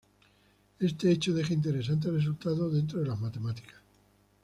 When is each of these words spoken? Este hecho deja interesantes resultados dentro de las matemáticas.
Este 0.79 1.11
hecho 1.11 1.31
deja 1.35 1.53
interesantes 1.53 2.11
resultados 2.11 2.73
dentro 2.73 2.99
de 3.01 3.05
las 3.07 3.19
matemáticas. 3.21 3.79